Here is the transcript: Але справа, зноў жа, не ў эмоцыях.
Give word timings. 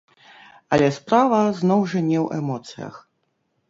Але 0.77 0.87
справа, 0.97 1.43
зноў 1.61 1.87
жа, 1.95 2.05
не 2.11 2.19
ў 2.25 2.27
эмоцыях. 2.43 2.93